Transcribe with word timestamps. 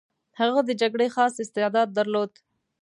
هغه 0.39 0.59
د 0.67 0.71
جګړې 0.81 1.07
خاص 1.15 1.33
استعداد 1.43 1.87
درلود. 1.97 2.31